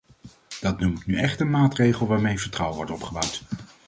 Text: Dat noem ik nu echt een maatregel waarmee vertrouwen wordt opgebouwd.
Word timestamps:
Dat 0.61 0.79
noem 0.79 0.95
ik 0.97 1.05
nu 1.05 1.15
echt 1.17 1.39
een 1.39 1.49
maatregel 1.49 2.07
waarmee 2.07 2.39
vertrouwen 2.39 2.77
wordt 2.77 2.91
opgebouwd. 2.91 3.43